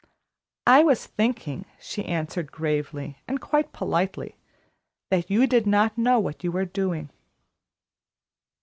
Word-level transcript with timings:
"I 0.65 0.81
was 0.81 1.05
thinking," 1.05 1.65
she 1.79 2.03
answered 2.05 2.51
gravely 2.51 3.19
and 3.27 3.39
quite 3.39 3.71
politely, 3.71 4.35
"that 5.11 5.29
you 5.29 5.45
did 5.45 5.67
not 5.67 5.95
know 5.95 6.17
what 6.19 6.43
you 6.43 6.51
were 6.51 6.65
doing." 6.65 7.11